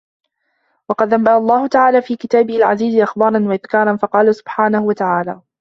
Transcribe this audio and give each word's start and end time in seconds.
وَقَدْ 0.89 1.13
أَنْبَأَ 1.13 1.37
اللَّهُ 1.37 1.67
تَعَالَى 1.67 2.01
فِي 2.01 2.15
كِتَابِهِ 2.15 2.55
الْعَزِيزِ 2.55 2.95
أَخْبَارًا 3.01 3.47
وَإِذْكَارًا 3.47 3.95
فَقَالَ 3.95 4.35
سُبْحَانَهُ 4.35 4.83
وَتَعَالَى 4.83 5.41